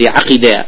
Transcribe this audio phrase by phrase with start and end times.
[0.00, 0.66] عقيدة.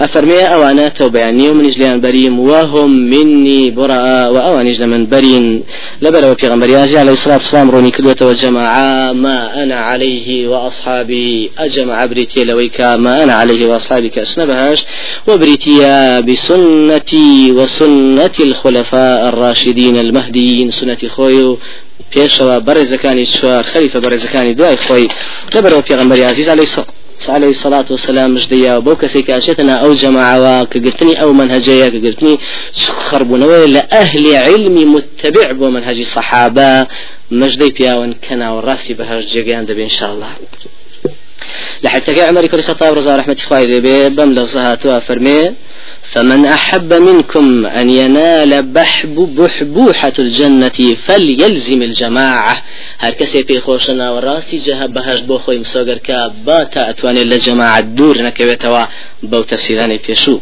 [0.00, 5.64] أفرمي أوانا توبياني ومن إجليان بريم وهم مني براء وأوانيج من برين
[6.02, 11.50] لبرا وفي غنبري عليه الصلاة والسلام روني كدوة وجماعة ما أنا عليه وأصحابي.
[11.58, 14.84] أجمع بريتي لويكا ما أنا عليه وأصحابي كأسنبهاش
[15.28, 20.70] وبريتيا بسنتي وسنة الخلفاء الراشدين المهديين.
[20.70, 21.58] سنة خويو
[22.14, 25.08] پێشەوە بەڕێزەکانی چوار خەریفە بەڕێزەکانی دوای خۆی
[25.54, 26.64] لەبەرەوە پێغمبەری عزیز عليه
[27.28, 32.38] عليه الصلاة والسلام مجديا بو كسي كاشتنا أو جماعة كقرتني أو منهجية كقرتني
[32.88, 36.86] خربونوي لأهل علم متبع بو منهج الصحابة
[37.30, 40.28] مجدي بياون كنا والراسي بهاج جيجان دبي إن شاء الله
[41.82, 45.52] لحتى عمر كل خطاب رضا رحمة الله بم لفظها فرمي
[46.02, 52.56] فمن أحب منكم أن ينال بحب بحبوحة الجنة فليلزم الجماعة.
[52.98, 58.22] هر كسي في خوشنا وراسي جهة بهاش بو خوي مسوغر كا باتا أتواني لجماعة دور
[58.22, 58.84] نكويتوا
[59.22, 60.38] بو تفسيراني بيشو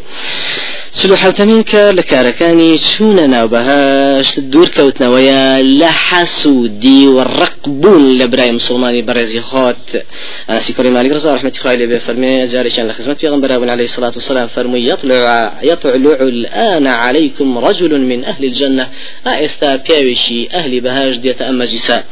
[0.90, 10.02] سلو حوتمين كار لكاركاني چون ناو بهاش دور كوتنويا لحسودي والرقبون لبراي مسلماني برزي خوت
[10.50, 14.12] أنا سيكوري مالك رضا رحمة الله عليه فرمي جاري شان لخزمة في غنبر عليه الصلاة
[14.14, 18.88] والسلام فرمي يطلع يطلع الآن عليكم رجل من أهل الجنة.
[19.26, 22.04] أستا بيوشي أهل بهاج ديت أما جساء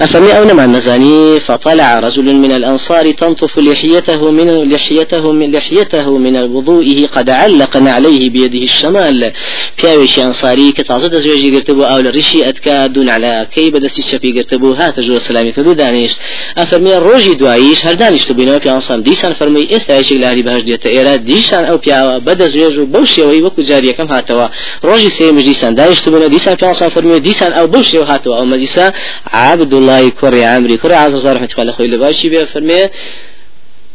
[0.00, 6.36] أفمي أو نما النزاني فطلع رجل من الأنصار تنطف لحيته من لحيته من لحيته من
[6.36, 9.32] وضوئه قد علق عليه بيده الشمال.
[9.84, 15.00] بيوشي أنصاري كتعزد زوجي قرتبو أو لرشي أتكا دون على كي بدستي الشفي قرتبو هات
[15.00, 16.12] جو السلامي كدو دانيش
[16.58, 21.16] أفرمي روجي دوايش هر دانيش تبينو في أنصام ديسان فرمي استعيشي لأهل بهاج ديت إيرا
[21.16, 24.46] ديسان أو بيا بدا زوجو بەو شێوەی وەکو جاریەکەم هاتەوە
[24.86, 28.86] ڕۆژی سێمش دیسان دایشت بوون دیسان پێ فەرمی دیسان ئەو بەو شێو هاتەوە ئەو مەجیسا
[29.32, 32.82] عبد الله کوڕی عمری کوڕی عزازار رحمة الله خۆی لە باشی بێ فەرمێ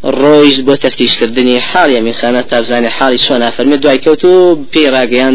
[0.03, 4.55] ڕۆیش بۆ تەفتیشکردنی حاڵی ئەمیسانە تابزانانی حاڵی چۆنا فەرمی دوای کەوت و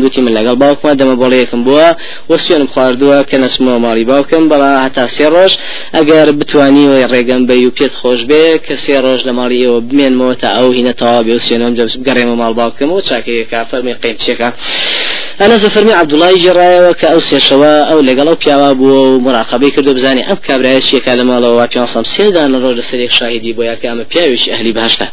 [0.02, 1.88] دوتی من لەگەڵ باوکمە دەمە بۆڵەیەکم بووە.
[2.30, 5.52] وەسوێنم خواردووە کە نەسمەوە ماڵی باوکم بەڵا هەتا سێ ڕۆژ.
[5.96, 10.48] ئەگەر بتوانیەوەی ڕێگەم بە و پێت خۆش بێ کە سێ ڕۆژ لە ماڵیەوە بمێنمەوە تا
[10.56, 10.92] ئەو هینە
[11.26, 11.72] بێ وسێنم
[12.06, 14.48] گەڕێمە ماڵ باوکم و چاکەیەکە فەرمی قیمچێکە
[15.40, 20.36] أنا زفرمي عبد الله جرايا وكأو سيشوا أو لقلو بياوا بو مراقبة كردو بزاني أم
[20.36, 24.04] كابرايش يكالما لو واكيان صم سيدان الرجل سريك شاهدي بو ياكا أما
[24.62, 25.08] بياوش أهلي بهشتا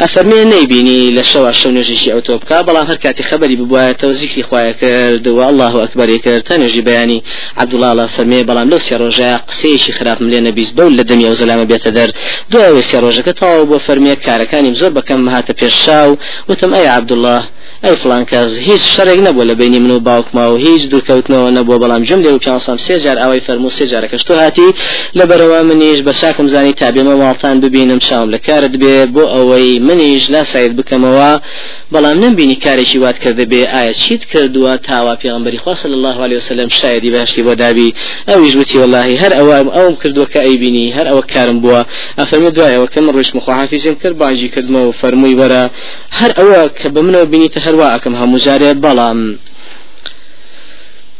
[0.00, 5.28] أفرمي نيبيني لشوا شو نجيشي أو توبكا بلا هر كاتي خبري ببوايا توزيكي خوايا كرد
[5.28, 7.22] والله أكبر كرد تنجي بياني
[7.56, 11.64] عبد الله الله فرمي بلام لو سيروجا قسيشي خراف ملينا بيز بول لدمي أو زلامة
[11.64, 12.10] بيت در
[12.50, 16.16] دو سيروجا كتاو بو فرمي كاركاني مزور بكم هاتا بيشاو
[16.48, 20.60] وتم أي عبد الله ئەی فلان کەس هیچ شەرێک نەبوو لە بینی من و باوکماوە
[20.66, 24.68] هیچ دوورکەوتنەوە نەبووە بەڵام جم لێ و پێسان سێجار ئەوەی فەرمو سێجارەکەش تۆ هاتی
[25.18, 29.80] لە بەرەوە منیش بە چاکم زانی تابێمە ماڵتان ببینم شام لە کارت بێ بۆ ئەوەی
[29.88, 31.30] منیش لا ساید بکەمەوە.
[31.92, 36.36] بەڵام نمبینی کارێکی وات کرده بێ ئایا چیت کردووە؟ تاوا پێغمبەری خوا صلی الله عليه
[36.36, 37.94] وسلم شایدی باشی بۆ دابی.
[38.28, 41.80] ئەویش وتی والله هەر ئەوە ئەوم کردووە کە ئەیبینی هەر ئەوە کارم بووە.
[42.18, 45.64] ئەفەرمێ دوایەوە کەم ڕۆژ مخواحافیزم کرد باجی کردمەوە و فەرمووی وەرە.
[46.18, 48.70] هەر ئەوە کە بە منەوە بینیتە هەروە ئەکەم هەموو جارێ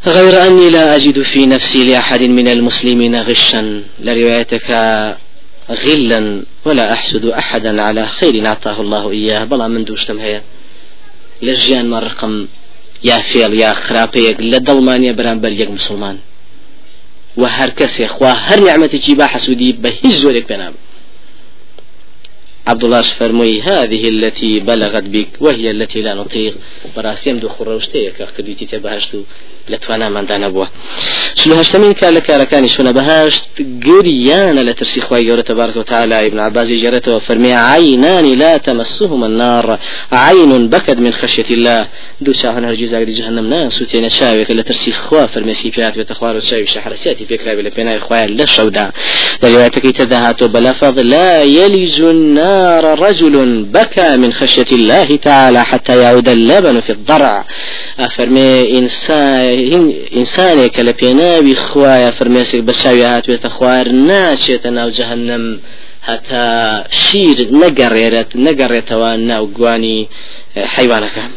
[0.05, 3.83] غير أني لا أجد في نفسي لأحد من المسلمين غشا.
[3.99, 4.69] لروايتك
[5.69, 9.43] غلا ولا أحسد أحدا على خير أعطاه الله إياه.
[9.43, 10.41] بلا من دوشتم هي.
[11.41, 12.47] لجيان ما رقم.
[13.03, 13.75] يا فيل يا
[14.51, 16.17] لە دڵمانە بەرامبەر یەک مسلمان.
[17.37, 20.73] و هەر کەسێ خوا هەر نعمەتێکی با حەسوودی بە هیچ زۆرێک پێنام
[22.67, 26.57] عبد الله فرموي هذه التي بلغت بك وهي التي لا نطيق.
[26.95, 29.23] براسيم دو خروشتيك كديتي تبهشتو
[29.69, 30.25] لتوانا من
[31.35, 33.49] شلو هشتمين كان لكاركاني شونا؟ بهاشت
[33.85, 39.79] قريانا لترسي خواهي قولة تبارك وتعالى ابن عباس جرته وفرمي عينان لا تمسهما النار
[40.11, 41.87] عين بكت من خشية الله.
[42.21, 47.25] دو شاهن هرجيز اقري جهنم ناس وتينا شاوك لترسي خوا فرمي سيبيات بتخوار وشاوي شحرسياتي
[47.25, 48.91] في كلابي لبناء خواهي لشودا
[49.43, 56.81] لروايتك تذهات بلفظ لا يلج النار رجل بكى من خشية الله تعالى حتى يعود اللبن
[56.81, 57.45] في الضرع.
[57.99, 60.81] أفرمي إنسان ئینسانێک کە
[61.21, 65.45] ناوی خوایە فرمێسێک بە چاوی هاتوێتە خوار ناچێتە ناو جەهنم.
[66.09, 66.45] هەتا
[67.03, 69.99] شیرت نەگەڕێرت نەگەڕێتەوە ناوگوانی
[70.75, 71.31] حیوانەکان.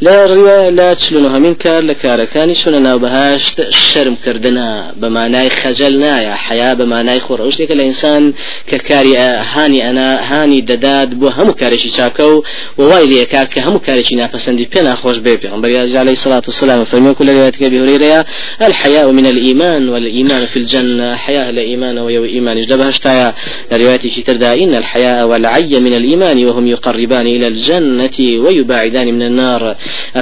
[0.00, 6.74] لا روا لا تشلون همين كار لكاركاني سننا بهاشت شرم كردنا بمعنى خجلنا يا حياة
[6.74, 8.32] بمعنى خروش ديك الإنسان
[8.66, 12.42] ككاري هاني أنا هاني دداد بو همو كارشي شاكو
[12.78, 17.52] ووايلي كاك همو كارشي نافسندي بينا خوش بي بيغمبر عليه الصلاة والسلام فرمي كل رواية
[17.62, 18.26] أبي هريرة
[18.62, 21.16] الحياء من الإيمان والإيمان في الجنة.
[21.16, 22.62] حياء الإيمان ويو إيمان.
[22.62, 23.34] جدبهشتايا
[23.72, 29.55] رواية شتر إن الحياء والعي من الإيمان وهم يقربان إلى الجنة ويباعدان من النار.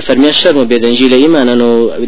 [0.06, 1.48] فرمي الشرم بيدنجي لإيمان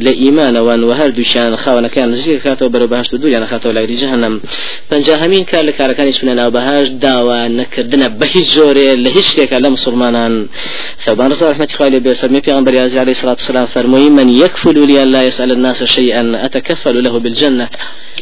[0.01, 4.41] لإيمان وأن وهر دوشان خاونا كان نزيك كاتو برو بهشت دور يعني خاتو لغري جهنم.
[4.91, 10.47] فنجا همين كار لكاركاني سننا وبهاش داوا نكردنا بهي زوري لهيش ليك لمسلمانان.
[11.05, 15.53] ثوبان رضا رحمة خالي بفرمي بيغمبر عليه الصلاة والسلام فرمي من يكفل لي لا يسأل
[15.53, 17.69] الناس شيئا أتكفل له بالجنة.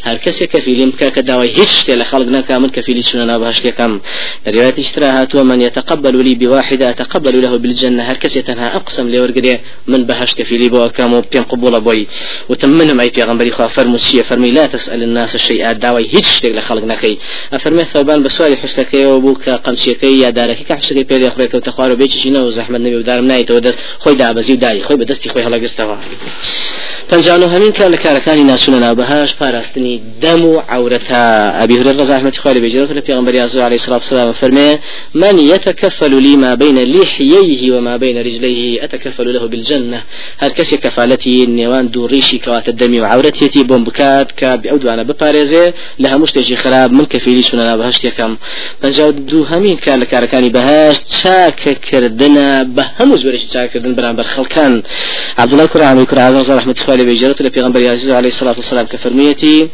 [0.05, 4.01] هر کسی کفیلیم که کداوی هیچ تل خلق نکامل کفیلی شننا بهش لكم
[4.47, 8.03] رواية اشتراها ومن يتقبل لي بواحدة أتقبل له بالجنة.
[8.03, 12.07] هر كسي تنها أقسم لي ورقدي من بهش كفيلي بو كامو بين قبول بوي
[12.49, 16.85] وتمنهم أي بيغمبري خوا فرمو الشيء فرمي لا تسأل الناس الشيء داوي هيج شتك لخلق
[16.85, 17.19] نكي
[17.53, 22.79] أفرمي ثوبان بسوالي حشتكي وبوك قمشيكي يا داركي كحشتكي بيدي أخريك وتخوارو بيجي شنو زحمة
[22.79, 25.97] نبي ودارم نايت ودس خوي دابزي وداري خوي بدستي خوي هلا قستوا
[27.09, 31.25] پنجانو همین کار لکارەکانی ناسونەنا بەهاش پاراستنی دەم و عورەتا
[31.61, 34.79] ئەبی هريرة رضي الله عنه بجرة لبيغمبر عليه الصلاة والسلام فرمي
[35.15, 40.03] من يتكفل لي ما بين لحييه وما بين رجليه أتكفل له بالجنة.
[40.39, 46.17] هل كسي كفالتي نيوان دوريشي كوات الدمي وعورتي بوم بكات كاب أو دوانا بباريزي لها
[46.17, 48.37] مشتجي خراب من كفيلي سننا بهاش يكم.
[48.83, 54.83] فنجاو دو همين كان لكاركاني بهاش تشاك كردنا بهموز ورش تشاك كردن بران برخلكان
[55.39, 57.81] عبد الله كرعان كرعان رحمة الله عليه بجرة لبيغمبر
[58.19, 59.69] عليه الصلاة والسلام كفرميتي.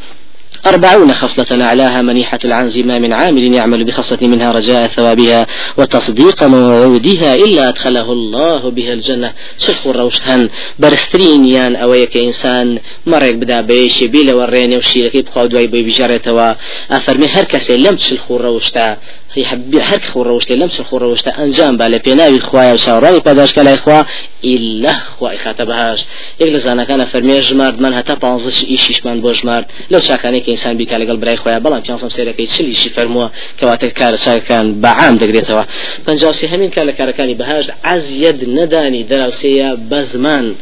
[0.67, 5.47] أربعون خصلة أعلاها منيحة العنز ما من عامل يعمل بخصلة منها رجاء ثوابها
[5.79, 9.33] وتصديق موعودها إلا أدخله الله بها الجنة.
[9.59, 10.49] شرخ الروشهن.
[10.79, 12.79] برسترين يان أويك إنسان.
[13.07, 16.57] مرق بدا بيش بيلا وريني وشيلك يبقى دواي بي بجارته
[16.91, 18.97] أفرمي هر كسي لم تشلخ الروشتا.
[19.35, 23.77] هي حبي هر خوروشته لمس خوروشته انجام بالا پێناوی خوای و چاوەڕانی پاداش کە لای
[23.77, 24.05] خوا
[24.45, 26.01] إلا خوای خاتە بەهاش
[26.41, 30.77] یەک لە زانەکانە فەرمێ ژمارد من هەتا پانزش ئیشیشمان بۆ ژمارد لەو چاکانەی کە ئینسان
[30.77, 33.27] بیکا لەگەڵ برای خۆیان بەڵام پێنجم سێرەکەی چلیشی فەرمووە
[33.59, 35.65] کەواتە کارە چاکەکان بەعام دەگرێتەوە
[36.07, 40.55] پنجاوسی هەمین کار لە کارەکانی بەهاش عزیەد نەدانی دەراوسەیە بە زمان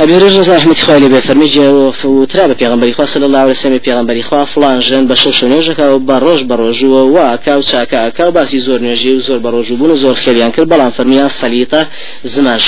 [0.00, 1.50] أبي رجل رحمة خوالي بفرمي
[2.04, 6.84] وترى بيغمبري خوا صلى الله عليه وسلم بيغمبري خوا فلان جن بشوش نوجك وبروج بروج
[6.84, 11.88] وواكا وشاكا أكا وباسي زور نوجي وزور بروج وبون وزور خيريان كل بلان فرميان صليطة
[12.24, 12.58] زمان.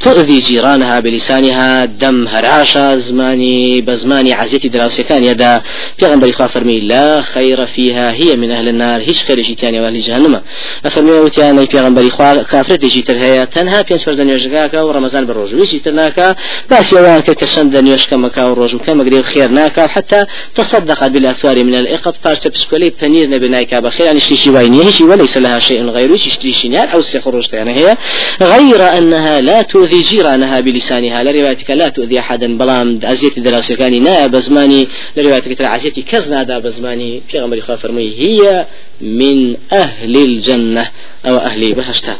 [0.00, 5.62] تؤذي جيرانها بلسانها دم هراشا زماني بزماني عزيتي دراوسي كان يدا.
[5.98, 10.40] بيغمبري خوا فرمي لا خير فيها هي من أهل النار هيش خير جيتاني وأهل جهنم.
[10.86, 16.36] أفرمي وتيانا بيغمبري خوا كافرة جيتر هي تنها بينس فرزن يوجكاكا ورمضان بروج ويجي تناكا
[16.70, 21.74] باس يوان كشند نيوش كما كاو روج كما قريب خير ناكا حتى تصدق بالاثوار من
[21.74, 24.06] الاقط فارس بسكولي بنير نبي نايكا بخير
[24.46, 27.96] وين شيء وليس لها شيء غير شيء شيء أو سخروج يعني هي
[28.42, 31.18] غير أنها لا تؤذي جيرانها بلسانها.
[31.24, 32.48] لروايتك لا تؤذي أحدا.
[32.58, 34.82] بلام ازيت دراسه كان نا بزماني.
[35.16, 37.22] لروايتك ترى عزيتي كزنا دا بزماني.
[37.28, 38.08] في غمر فرمي.
[38.22, 38.66] هي
[39.00, 40.86] من أهل الجنة
[41.26, 42.16] أو أهل بهشتا.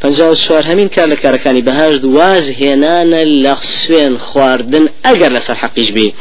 [0.00, 6.14] فنجاو سوار همين كار لكاركاني بهاش دواز هنانا لغسوين خواردن أجر لسر حقيش بي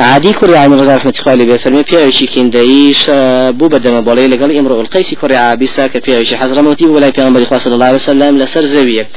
[0.00, 3.10] عادي كوري عامل رضا رحمة خالي بفرمي بيعيشي كين دايش
[3.50, 7.86] بو بدما بولي لقال امرؤ القيسي كوري عابسا كبيعيشي حضرموتي ولا بيغمبر إخوة صلى الله
[7.86, 9.08] عليه وسلم لسر زوية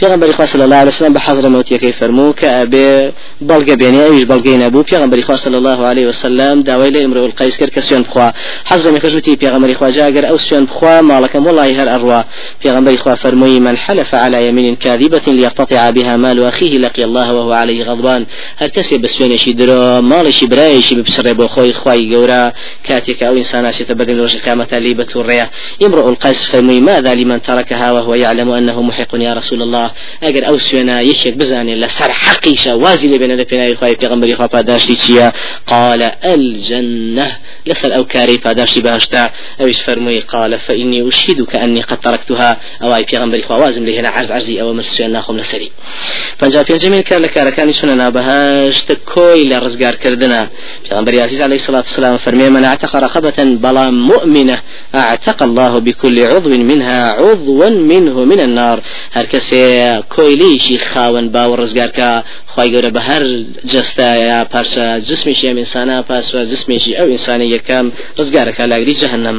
[0.00, 4.82] بيغمبر إخوة صلى الله عليه وسلم بحضرموتي كيف فرمو كأبي بلغ بيني أيش بلغين أبو
[4.82, 8.30] بيغمبر إخوة صلى الله عليه وسلم داوي لامرؤ القيس كر كسيون بخوا.
[8.64, 12.22] حضرمي كجوتي بيغمبر پیغمبری خوا جاگر أو سوين بخوا مالكم والله هر اروا
[12.64, 17.52] پیغمبری خوا فرموي من حلف على يمين كاذبة ليقتطع بها مال أخيه لقي الله وهو
[17.52, 18.26] عليه غضبان.
[18.58, 22.52] هر كسي بسوين شي درو مال شي براي شي بسر بو خوي خوي غورا
[22.84, 25.50] كاتك أو انسان سيتبدل وجه القيامة ليبة الريا
[25.82, 29.90] امرؤ القيس فرموي ماذا لمن تركها وهو يعلم أنه محق يا رسول الله؟
[30.22, 35.30] اگر أو سوينا يشك بزاني لسر حقيشة وازي لبين لبين خوي پیغمبری خوا پاداشتی
[35.66, 37.38] قال الجنة.
[37.66, 39.30] لسر أو كاري پاداشتی باشتا
[39.64, 42.60] اوش فرمي قال فإني أشهدك أني قد تركتها.
[42.82, 45.70] أو أي في غنبري خوازم لهنا عرض عرضي أو مرسوين ناخم لسري.
[46.38, 50.48] فجاء في جميل كان لك ركاني سننا بهاش تكوي لرزقار كردنا.
[50.88, 54.58] في غنبري عزيز عليه الصلاة والسلام فرمي من أعتق رقبة بلا مؤمنة
[54.94, 58.82] أعتق الله بكل عضو منها عضوا منه من النار.
[59.12, 63.22] هر كسي كوي ليشي خاون باور رزقار كا خی گەورە بە هەر
[63.72, 67.86] جستا یا پارچە جسمێکی ئەم ئینسانە پاسوە جسمێکی ئەو ئینسانی یەکەم
[68.18, 69.38] ڕزگارەکە لاگری جەهنم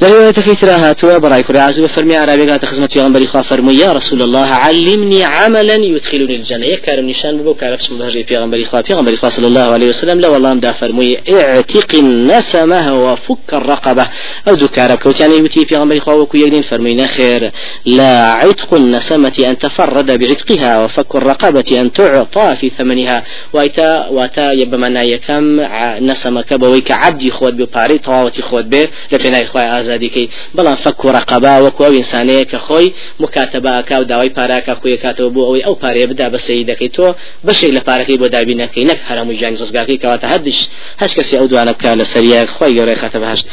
[0.00, 4.22] لرواية ترى هاتوا برأي كري عزب فرمي عربي قالت خزمة في غنبري فرمي يا رسول
[4.22, 6.66] الله علمني عملا يدخلني الجنة.
[6.66, 8.82] يكارم نشان ببو كارف اسم بهجي في غنبري خوا.
[8.82, 14.06] في غنبري صلى الله عليه وسلم لا والله مدا فرمي اعتق النسمة وفك الرقبة.
[14.48, 17.50] أو ذو كارب كوت يعني يوتي في غنبري خوا وكو يقدين فرمي نخير.
[17.84, 23.24] لا عتق النسمة أن تفرد بعتقها وفك الرقبة أن تعطى في ثمنها.
[23.52, 25.60] وايتا واتا يبما يكم
[26.00, 31.54] نسمة كبويك عبدي خود بباري طاوتي خود به لبنا إخوة ئازادیکەی بەڵام فەک و ڕقەبا
[31.64, 32.88] وەکو ئەو ئینسانەیە کە خۆی
[33.22, 36.90] مکاتەباکە و داوای پاراکە خۆی کاتەوە بۆ ئەوەی ئەو پارەیە بدا بەسەی دەکەی.
[36.96, 37.06] تۆ
[37.46, 40.26] بەشێک لە پارەکەی بۆ دابینەکەی نەک هەرموو ژیان ڕزگاکەی کەواتە.
[40.32, 40.58] هەردش
[41.02, 42.48] هەش کەسی ئەو دوانە بکە لە سەریاک.
[42.56, 43.46] خۆی گەورەی خاتە بەهشت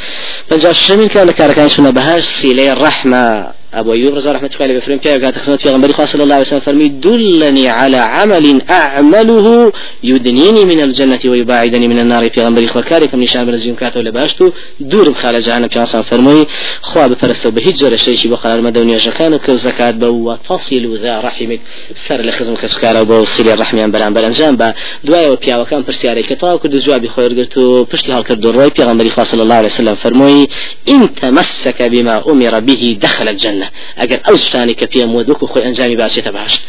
[0.48, 3.61] پنج شەمین کە لە کارەکان سونە بەهشت سیلەی ڕەحمە.
[3.74, 7.00] أبو أيوب رضي الله عنه بفرم كيف قالت خصمت في غنبري صلى الله عليه وسلم
[7.00, 12.30] دلني على عمل أعمله يدنيني من الجنة ويباعدني من النار.
[12.30, 14.50] في غنبري خواكاري من نشان برزيون كاتو لباشتو
[14.80, 16.46] دور بخال جهنم في عصام فرمي
[16.82, 21.60] خوا بفرستو بهجر الشيء بقرار مدوني جكان كو زكاة بو وتصل ذا رحمك.
[21.94, 24.74] سر لخزم كسكارا بو سيلي الرحمن بلان بلان جنبا
[25.04, 29.42] دوايا وبيا وكان برسياري كتاو كدو جوابي خوير قلتو پشتي هالكر دروي في غنبري صلى
[29.42, 30.48] الله عليه وسلم فرمي
[30.88, 33.61] إن تمسك بما أمر به دخل الجنة.
[33.62, 33.70] الجنة.
[33.98, 36.62] أجر أو شتاني كفي مودك وخوي أنجامي باشية باشت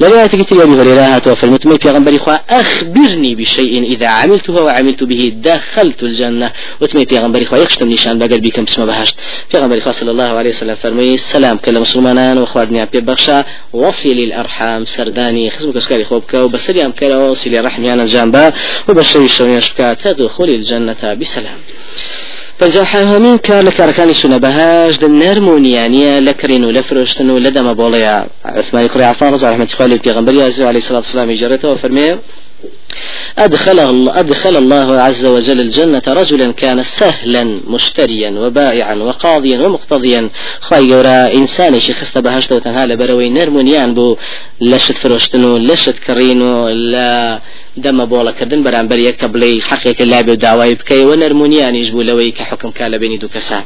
[0.00, 2.20] لرواية كتير أبي هريرة هاتوا في المتمي في غنبري
[2.50, 6.52] أخبرني بشيء إذا عملته وعملت به دخلت الجنة.
[6.80, 9.16] وتمي في غنبري خوا يخشتم نشان بقر بكم اسمه بهشت.
[9.50, 14.84] في غنبري صلى الله عليه وسلم فرمي السلام كل مسلمان وأخواتني أبي بخشا وصل الأرحام
[14.84, 18.52] سرداني خزمك اسكاري خوبك وبسري أمكر وصل الرحم أنا جنبا
[18.88, 21.58] وبشري الشوية شبكا تدخل الجنة بسلام.
[22.62, 28.26] فجاحها كان لكاركاني سنة بهاش دن نرمونيانية لكرين ولفرشتن ولدم بوليا.
[28.44, 32.18] عثمان كري عفان رضا رحمة الله في غنبري عليه الصلاة والسلام جرته وفرميه.
[33.38, 40.30] أدخل الله, أدخل الله عز وجل الجنة رجلا كان سهلا مشتريا وبائعا وقاضيا ومقتضيا.
[40.72, 44.16] جورا إنسان شخص بهشت وتنهال بروي نرمونيان بو.
[44.60, 47.40] لشت فروشتنو لشت كرينو لا
[47.80, 52.70] دەمە بۆڵەکردن بەرامبەر یەکە بڵێ حقێکە لابێ داوای بکەی و نەرمونیانیش بوو لەوەی کە حکم
[52.76, 53.58] کا لە بینی دوو کەسا.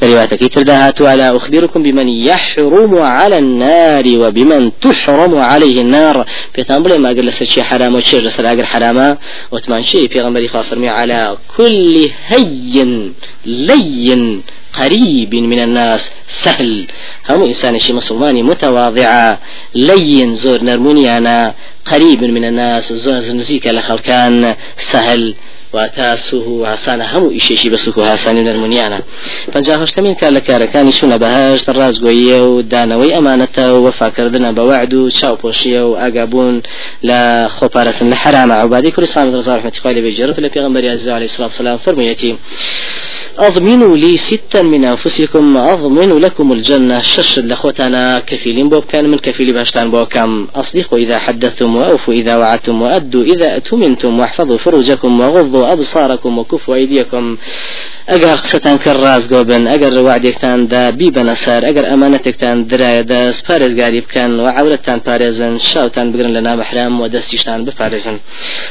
[0.00, 6.26] لەریواتەکەی تردا هاتووە لا أخبركم بمن يحرم على النار وبمن تحرم عليه النار.
[6.54, 9.08] پێتان بڵێ ماگەر لەسەر چی حرام و چێژ لەسەر ئاگەر حرامە؟
[9.52, 11.94] وتمان شي پێغەمبەری خوا فەرمی على كل
[12.28, 13.14] هين
[13.46, 14.42] لين
[14.80, 16.86] قريب من الناس سهل.
[17.30, 19.38] هم إنسان شي مسلماني متواضعة
[19.74, 21.54] لين زور نرموني أنا
[21.84, 24.54] قريب من الناس زور نزيك لخلقان.
[24.76, 25.34] سهل.
[25.72, 28.98] وتاسوه هاسانە هەموو ئیشێشی بە سوک و هاسانی نەرمونیانە
[29.52, 35.10] پنجاهشتمین کار لە کارەکانی شوونە بەهشت ڕازگۆیە و دانەوەی ئەمانەتە و وەفاکردنە بە وعد و
[35.10, 36.62] چاوپۆشیە و ئاگابوون
[37.08, 41.78] لە خۆپارەسن لە حرامە عوبادی کوردستان ڕزار رحمەتی خوای لە بێجرت لە پێغمبەری الصلاة والسلام.
[41.78, 42.32] فرموویەتی
[43.38, 46.98] أضمنوا لي ستا من أنفسكم أضمن لكم الجنة.
[46.98, 48.84] شش لخوتنا كفيلين بوب.
[48.84, 54.56] كان من كفيل باشتان بوكم أصدقوا إذا حدثتم وأوفوا إذا وعدتم وأدوا إذا اؤتمنتم واحفظوا
[54.58, 57.36] فروجكم وغضوا أبصاركم وكفوا أيديكم.
[58.12, 63.40] ئەگەر قسەتان کرد ڕازگۆ بن ئەگەر ڕوادێکتان دا بی بەنە سەر ئەگەر ئەمانەتێکتان درایە دەست
[63.48, 68.16] پارێزگاری بکەن و عورەتتان پارێزن شاوتان بگرن لە نامەحرام و دەستیشتان بپارێزن.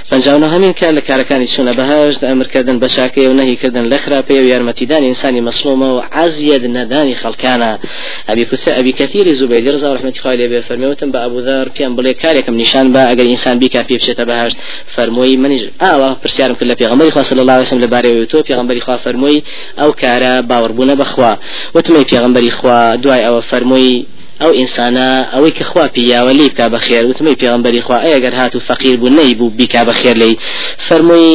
[0.09, 4.49] پنجاونە هەمین کار لە کارەکانی چوونە بەهشت ئەمرکردن بە شاکەی و نەهیکردن لە خراپەیە و
[4.53, 7.71] یارمەتیدانی ئینسانی مەسلومە و عزیەد نەدانی خەڵکانە.
[8.29, 12.13] ئەبی کوتە ئەبی کەثیری زوبەیدی ڕزا ڕحمەتی خوای لێ بێ فەرمێوتم بە ئەبوذار پێم بڵێ
[12.21, 14.57] کارێکم نیشان بە ئەگەر ئینسان بیکا پێ بچێتە بەهشت.
[14.95, 18.81] فەرمووی منیش ئاوا پرسیارم کرد لە پێغەمبەری خوا صلی الله علیه وسلم لەبارەوەی تۆ پێغەمبەری
[18.85, 19.43] خوا فەرمووی
[19.79, 21.31] ئەو کارە باوەڕبوونە بەخوا
[21.75, 24.05] وتمەی پێغمبەری خوا دوای ئەوە فەرمووی
[24.41, 28.59] ئەو ئینسانە ئەوەی کە خوا پیاوە لی بکا بەخێر وتمەی پێغمبەری خوا ئەگەر هات و
[28.67, 30.37] فەقیر بوو نەی بوو بیکا بەخێر لی
[30.87, 31.31] فەرمووی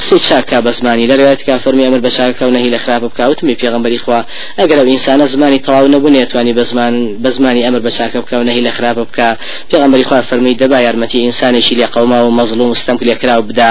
[0.00, 1.08] قسەی چاکا بە زمانی.
[1.10, 4.20] لەروایەت کا فەرمی ئەمر بە چاکە و نەهی لە خراپ بکە وتمەی پێغمبەری خوا.
[4.60, 8.34] ئەگەر ئەو ئینسانە زمانی تەواو نەبوو نێتوانی بە زمان بە زمانی ئەمر بە چاکە بکە
[8.40, 9.28] و نەهی لە خراپ بکە.
[9.70, 13.70] پێغمبەری خوا فەرمی دەبا یارمەتی ئینسانێکی لێ قەوما و مەظلوم وستەم لێ کرا و بدا.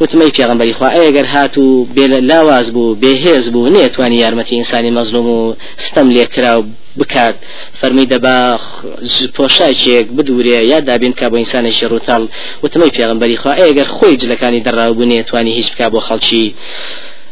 [0.00, 5.26] وتمەی پێغمبەری خوا ئەگەر هات و بێ لاواز بوو بێهێز بوو نێتوانی یارمەتی ئینسانی مەظلوم
[5.36, 6.64] و ستەم لێ کرا و
[6.98, 7.34] بکات.
[7.80, 8.38] فەرمی دەبا
[9.36, 12.22] پۆشایکێک بدورێ یا دابین کا بۆ ئینسانێکی ڕوتاڵ
[12.62, 13.52] وتمەی پێغمبەری خوا.
[13.62, 16.46] ئەگەر خۆی جلەکانی دەڕاوبوونێ توانی هیچ بک بۆ خەڵکی.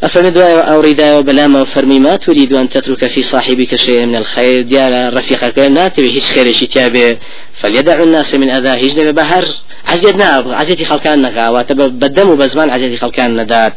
[0.03, 5.17] دعاء أو رداء بلاما وفرمي ما تريد أن تترك في صاحبك شيئا من الخير ديال
[5.17, 7.17] رفيقك لا تبي هيش خير شي تابع
[7.53, 9.45] فليدع الناس من أذى هجن بهر
[9.89, 13.75] عزيز ناب عزيزي خلقان نغا وتبدم بزمان عزيزي خلقان ندات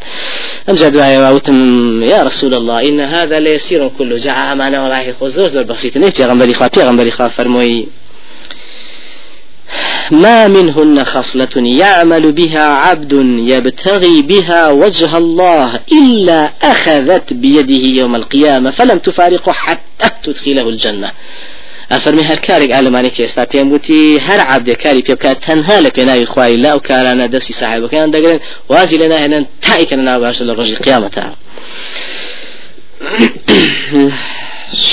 [0.69, 0.95] أم جد
[1.35, 4.17] وتم يا رسول الله إن هذا ليسير كله.
[4.17, 5.97] جاء أمانة والله زور زور بسيط.
[5.97, 7.87] نيت غنبري خوا غنبري خوا فرموي
[10.11, 18.71] ما منهن خصلة يعمل بها عبد يبتغي بها وجه الله إلا أخذت بيده يوم القيامة
[18.71, 21.11] فلم تفارقه حتى تدخله الجنة.
[21.93, 26.57] ئەفەرمی هەر کارێک ئالمانێک ئێستا پێم گوتی هەر عبدێکاری پێ بکات تەنها لە پێناوی خوای
[26.63, 28.39] لا و کارانە دەستی ساحبەکەیان دەگرن
[28.71, 31.23] وازی لە ناهێنن تایکە ناو باشە لە ڕۆژی قیامەتە.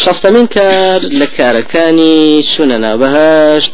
[0.03, 2.19] شەستەمین کار لە کارەکانی
[2.51, 3.73] چوونە ناوبەهشت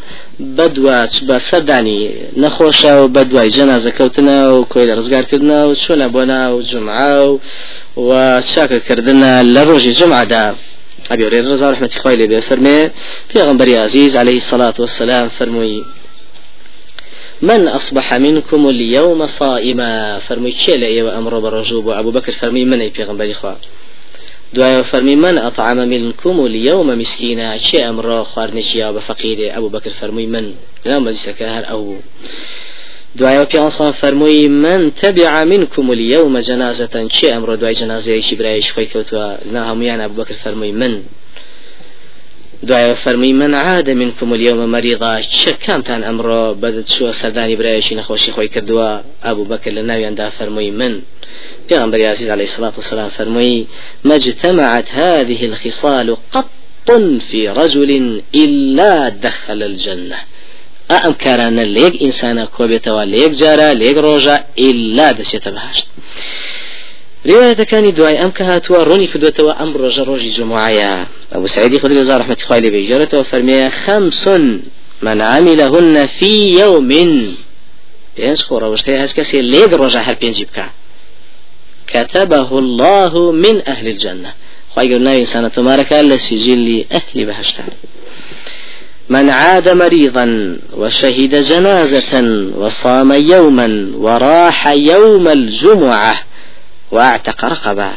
[0.56, 2.02] بەدواچ بە سەردانی
[2.42, 7.40] نەخۆشە و بە دوای جەنازەکەوتنە و کۆی لە ڕزگارکردنە و چوونە بۆ ناو جمعا و
[8.08, 8.10] و
[8.50, 10.46] چاکەکردنە لە ڕۆژی جمعدا
[11.10, 12.90] أبي هريرة رضي رحمة خوالي به فرمي
[13.28, 15.84] في غنبري عزيز عليه الصلاة والسلام فرمي
[17.42, 22.92] من أصبح منكم اليوم صائما؟ فرمي كيلا إيوة أمر برجوب أبو بكر فرمي من أي
[23.00, 23.56] غنبري خواه
[24.54, 30.54] دعاء فرمي من أطعم منكم اليوم مسكينا؟ شيء أمر خوارنشيا بفقير أبو بكر فرمي من.
[30.84, 31.96] لا مزيسك هر أو
[33.16, 37.08] دعاء في أنصان فرمي من تبع منكم اليوم جنازة.
[37.10, 41.02] شيء أمر دعاء جنازة شبرايش خويكوتوا نهم يعني أبو بكر فرمي من.
[42.62, 48.48] دعاء فرمي من عاد منكم اليوم مريضا شكامتان أمر بدت شو سرداني برايشي نخوشي خوي
[48.48, 51.02] كردوا أبو بكر لناوي عند فرمي من.
[51.68, 53.66] پیغمبر عزيز عليه الصلاة والسلام فرمي
[54.04, 56.50] ما اجتمعت هذه الخصال قط
[57.30, 60.16] في رجل إلا دخل الجنة.
[60.90, 65.78] ئەم کارانە لە یەک ئینسانە کۆبێتەوە لە یەک جارە لە یەک ڕۆژە ئللا دەچێتە بەهاش
[67.30, 70.94] روايتەکانی دوای ئەم کە هاتووە ڕوونی کردوێتەوە ئەم ڕۆژە ڕۆژی جمعایە
[71.32, 74.28] ئەبو سعيدي خدري زار رحمة الله عليه بيجرته وفرمي خمس
[75.02, 76.90] من عملهن في يوم.
[78.16, 80.66] پێنج خۆڕە وشتەیە هەست کەسێ لێک ڕۆژە هەر پێنجی بکە
[81.92, 84.30] كتبه الله من أهل الجنة.
[84.72, 87.70] خواهي قلنا إنسان تمارك لسجل أهل بهشتان.
[89.08, 92.12] من عاد مريضا وشهد جنازة
[92.56, 96.14] وصام يوما وراح يوم الجمعة
[96.90, 97.90] واعتق رقبة.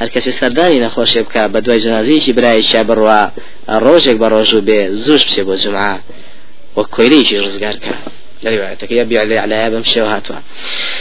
[0.00, 3.22] هەر کەسی سەردانی نەخۆشی بکە بە دوای جنازیشی برایشا بڕوا
[3.84, 5.94] ڕۆژێک بە ڕۆژوو بێ زوش بچێ بۆ جمعە
[6.76, 7.94] وە کۆیلەیەکی ڕزگار کە.
[9.68, 10.36] بمشي وهاتوا.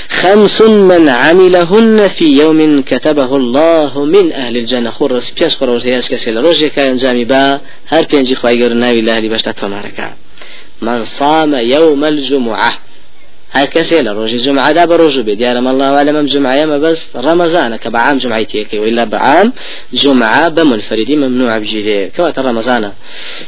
[0.09, 4.91] خمس من عملهن في يوم كتبه الله من أهل الجنة.
[4.91, 7.59] خرس بيش قرور تياش كسي روجي كان با.
[7.87, 10.13] هر بينجي خواهي ناوي الله لبشتت فماركا
[10.81, 12.86] من صام يوم الجمعة.
[13.57, 18.17] هاي كسي لروجي جمعة دا بروجو بي ديارم الله أعلم جمعة ما بس رمضان كبعام
[18.17, 19.53] جمعة تيكي وإلا بعام
[19.93, 22.09] جمعة بمنفردي ممنوع بجيري.
[22.15, 22.91] كوات رمضان.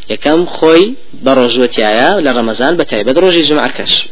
[0.10, 4.08] يكم خوي بروجو تيايا لرمضان بتاي بدروجي جمعة كش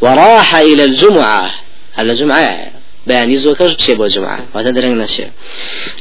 [0.00, 1.50] وراح إلى الجمعة.
[1.94, 2.70] هلا جمعة
[3.06, 4.40] بياني زوكش بشي بو جمعة.
[4.54, 5.24] وتدرن نشي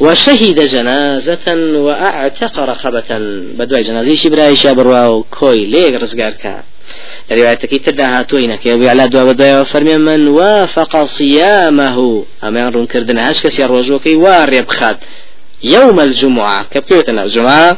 [0.01, 1.47] وشهد جنازة
[1.85, 3.09] وأعتق رقبة.
[3.57, 6.63] بدوي جنازي شبراي شابروا وكوي ليك رزقار كان
[7.31, 12.25] روايتك تردا هاتوينك يا على دوا بدايا فرمي من وافق صيامه.
[12.43, 14.97] أما يرون كردنا هاش كسي الرجوكي واريب خاد
[15.63, 16.63] يوم الجمعة.
[16.71, 17.77] كبكيوتنا الجمعة؟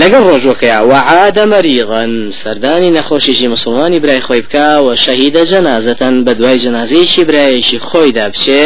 [0.00, 2.30] لەگەڵ ڕۆژۆکەیە وعاد مريضا.
[2.42, 8.64] سەردانی نەخۆشیشی مسلمانی برای خۆی بکە و شەهیدە جەنازەتەن بە دوای جەنازەیەشی برایشی خۆیدا بچێ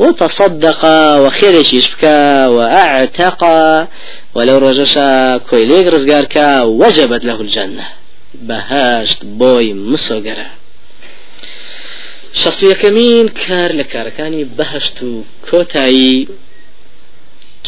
[0.00, 0.80] و تصدق
[1.22, 2.18] و خێرێکیش بکە
[2.54, 3.40] و ئەعتق
[4.36, 5.08] ولو ڕۆژەشە
[5.48, 6.48] کۆیلێک ڕزگارکە
[6.80, 7.86] وەجبت له الجنة.
[8.48, 10.48] بەهاشت بۆی مسۆگەرە.
[12.40, 16.28] شەستویەکەمین کار لە کارەکانی بەهشت و کۆتایی.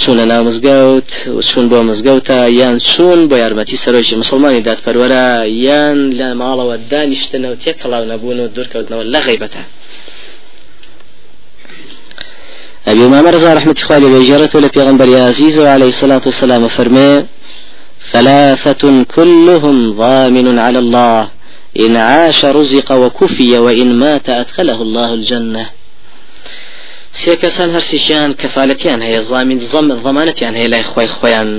[0.01, 1.11] چونە ناو مزگەوت
[1.49, 5.27] چون بۆ مزگەوتە یان چون بۆ یارمەتی سەرۆژی مسلمانی دادپەروەرە
[5.67, 9.63] یان لە ماڵەوە دانیشتنەوە تێک کەڵاو نەبوون و دوورکەوتنەوە لە غیبەتە.
[12.91, 17.27] أبي أمامة رضا رحمة إخواني بيجرته لبيغنبر عزيز عليه الصلاة والسلام فرمي
[18.13, 21.29] ثلاثة كلهم ضامن على الله.
[21.81, 25.67] إن عاش رزق وكفي وإن مات أدخله الله الجنة.
[27.13, 31.51] سێکەسان هەرسیشیان کەفاەتیان هەیە زامین زەم ضمانەتیان هەیە لای خۆی خۆیان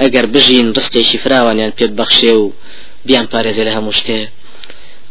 [0.00, 2.52] ئەگەر بژین ڕستێکی فراوانیان پێت بەخشێ و
[3.06, 4.20] بیان پارێزێ لە هەموو شتێ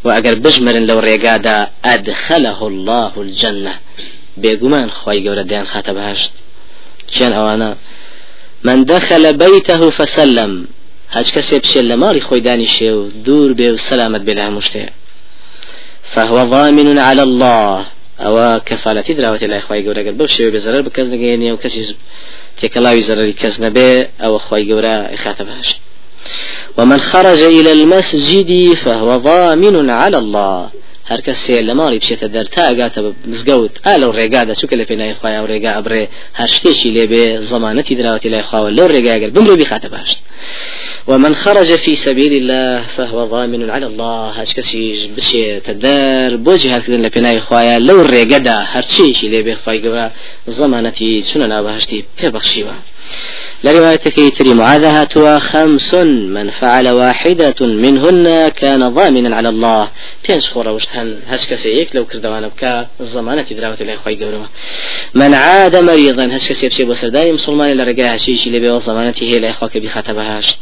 [0.06, 1.58] و ئەگەر بژمرن لەو ڕێگادا
[1.88, 3.76] ئەدخەله الله الجنة.
[4.42, 6.32] بێگومان خی گەورە دەیان خاتە بەهشت
[7.14, 7.70] چیان ئەوانە
[8.63, 10.67] من دخل بيته فسلم.
[11.12, 14.89] هاج بشيل لمالي خوي داني شيو دور بيو سلامت بلا مشتي
[16.04, 17.86] فهو ضامن على الله.
[18.19, 21.95] أو كفالة دراوة الله خوي قورا قد بوشي بزرر بكز نگيني أو كسي
[22.62, 25.69] تكلاوي زرر كز نبي أو خوي قورا اخاتبهاش
[26.78, 30.69] ومن خرج إلى المسجد فهو ضامن على الله.
[31.10, 33.00] هەر کەسێ لە ماڵی بچێتە دەر تا ئەگاتە
[33.32, 36.04] مزگەوت ئا لەو ڕێگادا چووکە لە پێنای خخوای و ڕێگا ئەبرێ
[36.39, 40.18] هەر شتێکی لێبێ زمانەتی دراوەتی لای خواوە لەو ڕێگاگەر بمرۆ بیخاتە باشت.
[41.08, 44.32] ومن خرج في سبيل الله فهو ضامن على الله.
[44.38, 50.12] هاش كسي بشي تدار بوجه هكذا لبناي خوايا لو ريقدا هرشيشي لي بخواي قبرا
[50.48, 52.74] زمانتي سننا بهشتي ببخشيوا
[53.63, 55.93] لروايتك تري معاذ خمس
[56.36, 59.89] من فعل واحدة منهن كان ضامنا على الله.
[60.28, 64.47] بينش خورا وشتهن هش كسيك لو كردوانا بكا الزمانة دراوة الله خوي قبرما
[65.13, 69.78] من عاد مريضا هش كسي بشي بسرداني مسلمان لرقاها شيشي لبي وزمانته هي لا يخوك
[69.78, 70.56] بخاتبهاش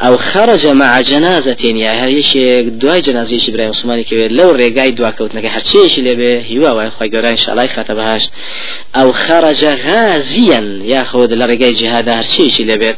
[0.00, 5.10] أو خرج مع جنازة يا هريش دواي جنازة شي براي مسلماني كبير لو رجاي دوا
[5.10, 8.28] كوتنا هرشيش لبه هوا واي خوي قرا إن شاء الله خاتبهاش
[8.96, 12.94] أو خرج غازيا ياخذ لرجاي جهاد هرشيش لبه.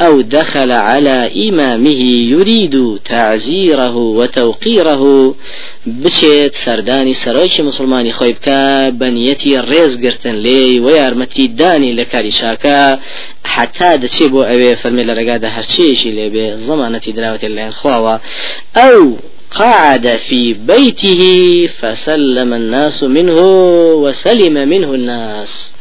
[0.00, 5.34] أو دخل على إمامه يريد تعزيره وتوقيره
[6.04, 8.60] بچێت سەردانی سەرۆکی مسلمانی خۆی بکە
[9.00, 12.30] بەنیەتی ڕێزگرتن لێ و یارمەتی دانی لە کاری
[14.02, 18.14] دەچێ بۆ ئەوێ فەرمێ لە ڕێگادا هەرچێشی لێبێ زمانەتی دراوەتی لەیان خواوە
[18.78, 19.00] ئەو
[19.58, 21.22] قعد في بيته
[21.80, 23.40] فسلم الناس منه
[24.04, 25.72] وسلم منه الناس.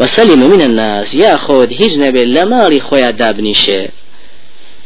[0.00, 1.14] وسلم من الناس.
[1.14, 3.88] يا خود هیچ نبي لمالي خويا دابنيشه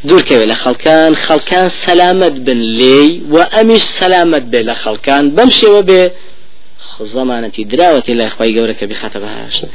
[0.07, 4.61] دوورکەوێ لە خەڵکان خەڵکان سەلامت بن لێی و ئەمیش سەلامت بێ
[5.59, 6.03] شێوە بێ
[7.01, 9.65] زمانتي دراوتي لا إخوي جورك بخطب هاش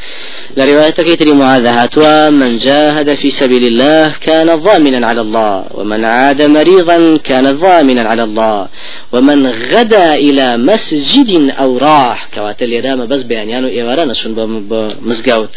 [0.56, 6.42] لروايتك تري معاذ هاتوا من جاهد في سبيل الله كان ضامنا على الله ومن عاد
[6.42, 8.68] مريضا كان ضامنا على الله
[9.12, 12.28] ومن غدا إلى مسجد أو راح.
[12.34, 14.34] كواتل يرام بس بيانيانو إيوارا شون
[14.68, 15.50] بمزقاوت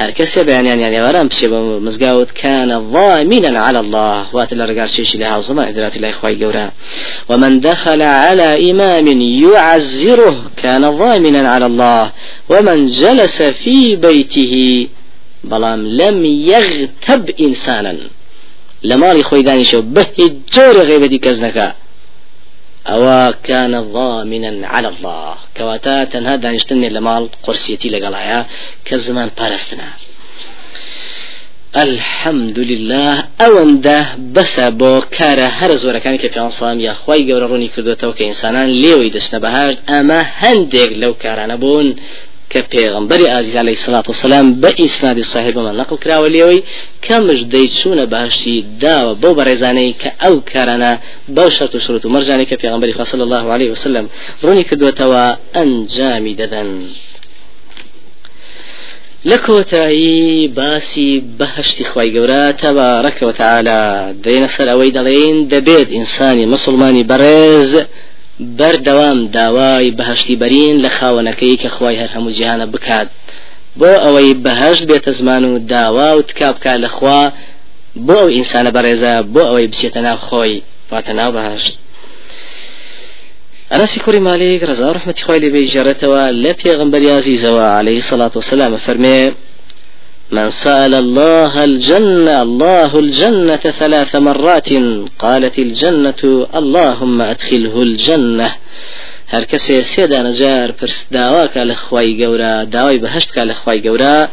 [0.00, 5.38] هر کسی بیانیان يعني ورم بشي بمزقاوت كان ضامنا على الله واتل رقار شيش لها
[5.38, 6.70] زمان إدرات الله إخوي جورا
[7.28, 12.12] ومن دخل على إمام يعزره كان ضامنا على الله
[12.48, 14.54] ومن جلس في بيته
[15.44, 18.08] بلام لم يغتب إنسانا.
[18.82, 20.06] لمالي خوي داني شو به
[20.54, 21.74] جور غيبتي كزنكا
[22.86, 25.34] أو كان ضامنا على الله.
[25.56, 28.46] كواتا تنها دانشتني لمال قرسيتي لقلايا
[28.84, 29.88] كزمان بارستنا
[31.76, 34.00] الحمد لله ئەوەندە
[34.34, 39.38] بەسە بۆ کارە هەر زۆرەکانی کە پێسان یاخوای گەورە ڕوونی کردوێتەوە کە ئینسانان لێوەی دەچنە
[39.44, 41.88] بەهاش ئەمە هەندێک لەو کارانە بوون
[42.52, 46.62] کە پێغمبەری ئازیز عليه الصلاة والسلام بە ئیسنادی صاحبمان نقل کراوە لێەوەی
[47.06, 50.92] کەمش دەیچوونە باشی داوە بۆ بەڕێزانەی کە ئەو کارانە
[51.36, 54.06] بەو شرط و شروط و مەرجانی کە پێغمبەری صلى الله عليه وسلم
[54.42, 55.24] ڕوونی کردوێتەوە
[55.56, 56.70] ئەنجامی دەدەن.
[59.24, 63.80] لە کۆتایی باسی بەهشتی خی گەورە تەوا ڕکەوە تعالا
[64.24, 67.70] دێنە سەر ئەوەی دەڵێن دەبێت ئینسانی مسلمانی بەڕێز
[68.58, 73.08] بەردەوام داوای بەهشتی بەرین لە خاوەنەکەی کە خی هەر هەموو جیهانە بکات.
[73.80, 77.20] بۆ ئەوەی بەهشت بێتە زمان و داوا و تکا بکات لەخوا
[78.06, 81.74] بۆ ئەو ئینسانە بەڕێزە بۆ ئەوەی بچێتە ناو خۆی واتە ناو بەهشت.
[83.72, 89.32] أنس كوري مالك رضا رحمة خوالي بيجرتوا لبي غنبر عزيزوا عليه الصلاة والسلام فرمي
[90.30, 94.68] من سأل الله الجنة الله الجنة ثلاث مرات
[95.18, 98.50] قالت الجنة اللهم أدخله الجنة.
[99.28, 104.28] هر کەسێ سێدانە جار پرس داواکە لە خی گەورە داوای بەهشتکە لە خی گەورە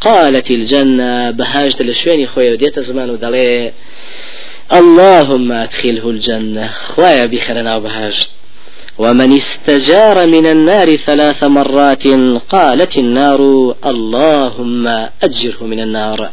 [0.00, 3.72] قالت الجنة بهاجت لشويني خويا وديت زمان ودلي
[4.72, 6.66] اللهم أدخله الجنة.
[6.68, 8.28] خويا بخرنا وبهاجت
[8.98, 12.06] ومن استجار من النار ثلاث مرات
[12.48, 13.40] قالت النار
[13.86, 14.86] اللهم
[15.22, 16.30] أجره من النار.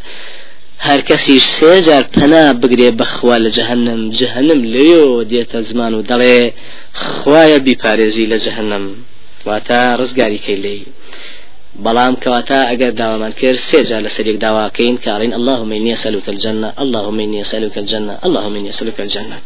[0.87, 6.39] هر کەسیش سێجار پەنا بگرێ بەخوا لە جەهنم جەهنم لێو دێتە زمان و دەڵێ
[7.03, 8.85] خوایە بیپارێزی لە جەهنم
[9.47, 10.57] واتە ڕزگاری کەی
[11.81, 17.19] بەڵام کەواتە ئەگەر داوامان کرد سێجا لە سەرێک داواکەین کارین اللهم إني أسألك الجنة اللهم
[17.25, 19.37] إني أسألك الجنة اللهم إني أسألك الجنة.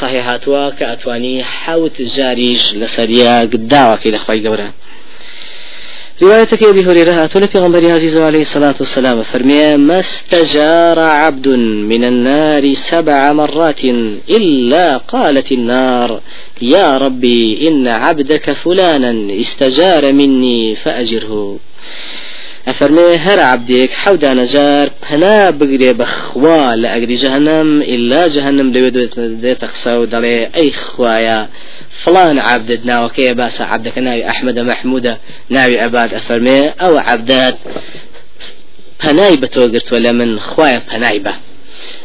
[0.00, 3.34] صحیح هاتووە کە ئەتوانی حوت جاریش لەسەریە
[3.72, 4.68] داواکەی لەخوای گەورە
[6.22, 7.58] روايتك أبي هريرة أتولى في
[7.92, 13.84] عزيز عليه الصلاة والسلام فرمي ما استجار عبد من النار سبع مرات
[14.30, 16.20] إلا قالت النار
[16.62, 21.58] يا ربي إن عبدك فلانا استجار مني فأجره.
[22.68, 30.04] أفرمي هر عبدك حودا نجار هنا بقري بخوا لأجري جهنم إلا جهنم لو دي تخسو
[30.04, 31.48] دلي أي خوايا.
[32.04, 35.18] فلان عبد ناوكي باسا عبدك ناوي أحمد محمودة
[35.50, 37.56] ناوي أباد أفرمي أو عبدات.
[39.02, 41.34] پنای بتوقرت ولا من خوايا پنای به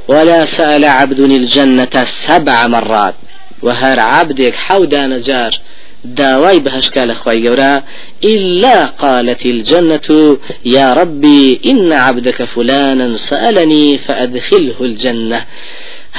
[0.08, 3.16] ولا سأل عبد الجنة سبع مرات.
[3.62, 5.60] وهر عبدك حودا نجار.
[6.06, 7.84] داواي بهشكا لخواي جورا
[8.24, 15.46] إلا قالت الجنة يا ربي إن عبدك فلانا سألني فأدخله الجنة.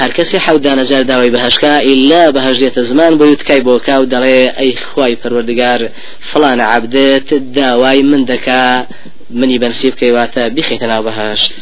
[0.00, 4.72] هر کەسی حەودانە جار داوای بەهشکا ئللا بەهژێتە زمان بۆ تکای بۆکا و دەڵێ ئەی
[4.88, 5.80] خوای پەروەردگار
[6.28, 8.62] فلانە عبدێت داوای من دەکا
[9.38, 11.52] منی بەنسیب کەیواتە بخێتە ناو بەهشت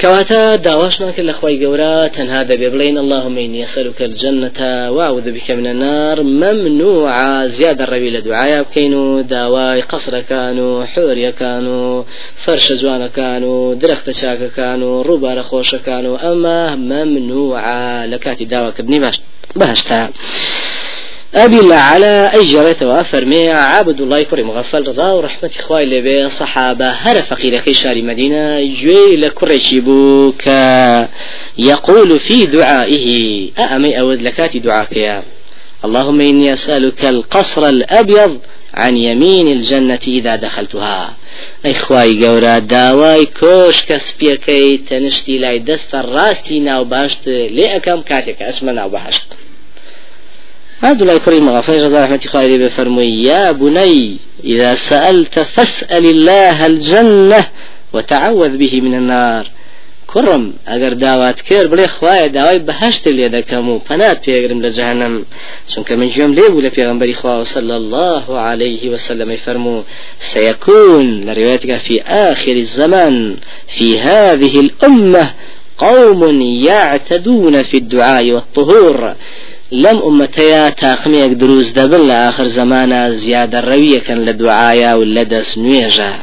[0.00, 5.66] كواتا داواش ناكل لخواي قورا تنها دبي بلين اللهم إني أسألك الجنة وأعوذ بك من
[5.66, 6.22] النار.
[6.22, 12.02] ممنوعة زيادة الربي لدعايا بكينو داواي قصر كانوا حوريا كانوا
[12.36, 19.20] فرش جوانا كانوا درخت شاك كانوا ربا خوش كانوا أما ممنوعة لكاتي داوا كبني باش
[19.56, 20.10] باشتا
[21.36, 26.88] أبي الله على أي جريت وأفرمي عبد الله كري مغفل رضا ورحمة إخوائي لبي صحابة.
[26.88, 30.46] هر فقير كي شاري مدينة جوي لكرشي بوك
[31.58, 35.22] يقول في دعائه أأمي أود لكاتي دعاك يا.
[35.84, 38.38] اللهم إني أسألك القصر الأبيض
[38.74, 41.16] عن يمين الجنة إذا دخلتها.
[41.66, 48.70] أي خواي قورا داواي كوش كسبيكي تنشتي لاي دست الراستي ناو باشت لأكم كاتك اسم
[48.70, 49.26] ناو باشت.
[50.82, 57.46] عبد الله الكريم غفير جزاه رحمة خير بفرمي يا بني إذا سألت فاسأل الله الجنة
[57.92, 59.46] وتعوذ به من النار.
[60.06, 65.24] كرم اگر داوات كير بلي خوايا داوای بهشت لێ دەکەم و پەنات پێگرم لە جهنم.
[65.74, 69.82] چونکە من گوێم لێ بوو لە پێغمبەری خوا صلى الله عليه وسلم فرمو
[70.18, 73.36] سيكون لروايتك في آخر الزمان
[73.68, 75.34] في هذه الأمة
[75.78, 79.14] قوم يعتدون في الدعاء والطهور.
[79.72, 86.22] لم أمتيا تاقميك دروز دبل لآخر زمانا زيادة روية كان لدعايا ولدس نويجا.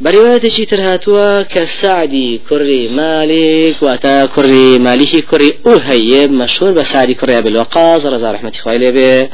[0.00, 8.30] بروايتشي ترهاتوا كسعدي كري مالك واتا كري مالكي كري أهيب مشهور بسعدي كري بالوقاص رضا
[8.32, 9.28] رحمة خوالي به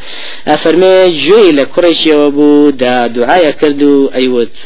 [0.48, 4.56] أفرمي جوي لكريشي وابو دا دعايا كردو أيوت.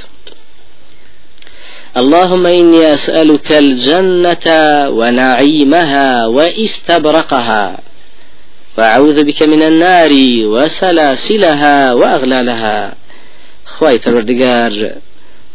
[1.96, 4.46] اللهم إني أسألك الجنة
[4.88, 7.78] ونعيمها واستبرقها.
[8.78, 10.12] وأعوذ بك من النار
[10.44, 12.94] وسلاسلها وأغلالها.
[13.66, 14.92] خواي پروردگار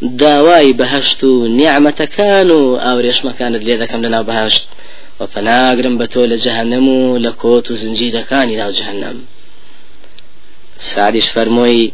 [0.01, 4.63] داواي بهشت نعمة كانوا أو ريش مكان اللي ذكم لنا بهشت.
[5.19, 9.21] وفناقرم بتول جهنم لكوت زنجير كان إلى جهنم.
[10.77, 11.93] سعدش فرموي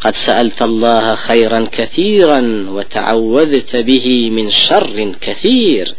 [0.00, 5.94] قد سألت الله خيرا كثيرا وتعوذت به من شر كثير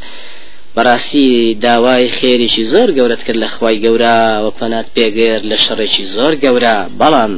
[0.75, 6.33] بەڕاستی داوای خێریشی زۆر گەورەت کرد لە خی گەورە و پەنات پێگەر لە شەڕێکی زۆر
[6.43, 6.77] گەورە.
[6.99, 7.33] بەڵام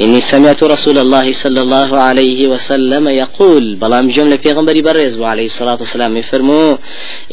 [0.00, 5.44] إني سمعت رسول الله صلى الله عليه وسلم يقول بلام جملة في غنبري برز عليه
[5.44, 6.78] الصلاة والسلام يفرمو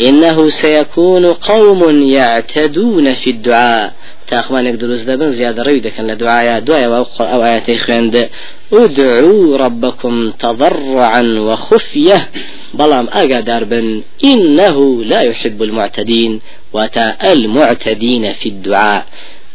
[0.01, 3.93] إنه سيكون قوم يعتدون في الدعاء.
[4.27, 8.29] تاخوانك دروز دبن زيادة رويدة كان لدعايا دعايا أو آياتي خويند
[8.73, 12.29] ادعوا ربكم تضرعا وخفية.
[12.75, 16.41] بلام أقدر بن إنه لا يحب المعتدين
[16.73, 19.05] وتا المعتدين في الدعاء.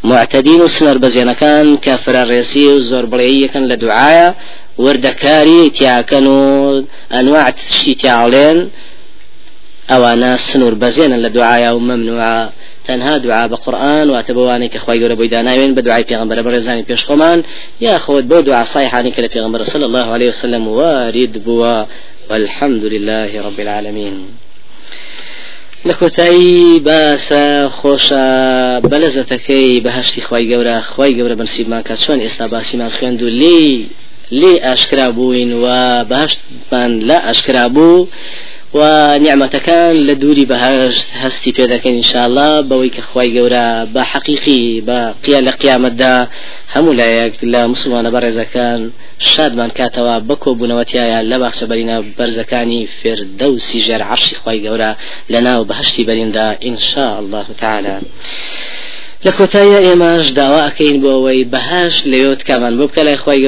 [0.05, 4.35] معتدين سنر بزينا كان كافر الرئيسي وزور بلعية كان لدعايا
[4.79, 8.71] وردكاري تياكنو أنواع تشتي تياولين.
[9.91, 12.53] أوانا سنور بزينا لدعايا وممنوعة
[12.91, 17.03] تەنها دوعا بە قورآن و تبوانی کە خخوای بۆی داناوێن بە دوعای پێغمبەر بەڕێزانی پێش
[17.09, 17.39] خۆمان
[17.81, 19.37] یا خۆت بۆ دوعا صایحانی کە
[19.85, 21.87] الله عليه وسلم وارد بووە
[22.31, 24.17] والحمد لله رب العالمين.
[25.89, 28.27] لە کۆتایی باسە خۆشە
[28.91, 33.89] بەلەزەتەکەی بەهشتی خی گەورە خی گەورە بنسیبمان کە چۆن ئێستا باسیمان خوێند و لی
[34.41, 35.67] لێ ئاشکرا بووین و
[36.11, 38.09] بەهشتمان لە ئاشکرا بوو
[38.75, 38.83] و
[39.19, 44.99] نیعممەتەکان لە دووری بەهشت هەستی پێ دەکەن انشاءله بەوەی کە خی گەورە بە حەقیقی بە
[45.25, 46.15] قیا لە قیامەتدا
[46.75, 48.81] هەموو لایەک لە مسلمانە بەڕێزەکان
[49.19, 54.91] شادمان کاتەوە بەکۆ بوونەوەتیایە لە باخشە بەرینە بەرزەکانی فێردەوسی ژێر عشی خی گەورە
[55.33, 57.97] لە ناو بەهشتی بەریندا ئینشاء الله تعالى
[59.27, 63.47] لە کۆتاییە ئێمەش داوا ئەەکەین بۆ ئەوەی بەهاش لەوت کامان بۆ بکە لای خی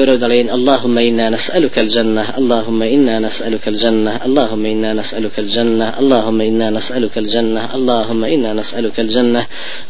[0.57, 7.15] اللهم إنا نسألك الجنة اللهم إنا نسألك الجنة اللهم إنا نسألك الجنة اللهم إنا نسألك
[7.23, 9.33] الجنة اللهم إنا نسألك الجنة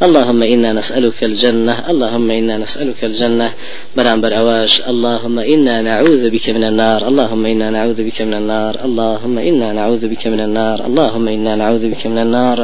[0.04, 3.48] اللهم إنا نسألك الجنة اللهم إنا نسألك الجنة
[3.98, 9.36] برام برأواش اللهم إنا نعوذ بك من النار اللهم إنا نعوذ بك من النار اللهم
[9.50, 12.60] إنا نعوذ بك من النار اللهم إنا نعوذ بك من النار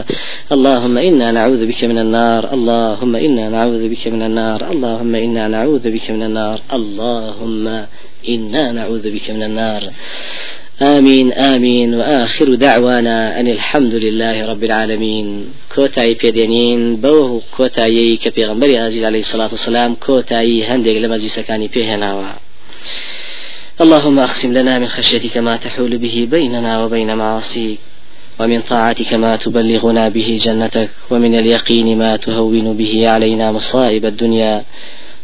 [0.55, 4.71] اللهم إنا نعوذ بك من النار اللهم اللهم إنا نعوذ بك من النار.
[4.71, 6.61] اللهم إنا نعوذ بك من النار.
[6.73, 7.65] اللهم
[8.29, 9.83] إنا نعوذ بك من النار.
[10.81, 11.93] آمين آمين.
[11.95, 15.27] وآخر دعوانا أن الحمد لله رب العالمين.
[15.75, 21.67] کۆتایی پێ دێنین بەوە کۆتایی کە پێغەمبەری عەزیز عليه الصلاة والسلام کۆتایی هەندێک لە مەجلیسەکانی
[21.67, 22.37] پێ هێنا
[23.81, 27.88] اللهم أقسم لنا من خشيتك ما تحول به بيننا وبين معاصيك.
[28.39, 34.63] ومن طاعتك ما تبلغنا به جنتك ومن اليقين ما تهون به علينا مصائب الدنيا.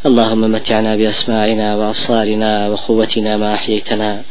[0.06, 4.22] اللهم متعنا بأسماعنا وأبصارنا وقوتنا ما أحييتنا.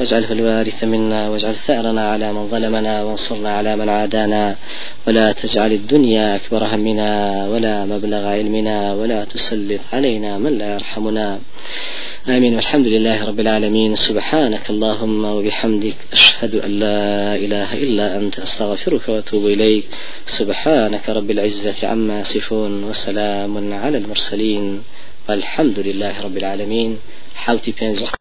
[0.00, 4.56] واجعله الوارث منا واجعل ثأرنا على من ظلمنا وانصرنا على من عادانا.
[5.06, 7.10] ولا تجعل الدنيا أكبر همنا
[7.48, 11.38] ولا مبلغ علمنا ولا تسلط علينا من لا يرحمنا.
[12.28, 12.54] آمين.
[12.54, 13.94] والحمد لله رب العالمين.
[13.94, 19.84] سبحانك اللهم وبحمدك أشهد أن لا إله إلا أنت أستغفرك وأتوب إليك.
[20.26, 24.82] سبحانك رب العزة عما يصفون وسلام على المرسلين.
[25.28, 26.98] والحمد لله رب العالمين.
[27.34, 28.04] حوتي بينز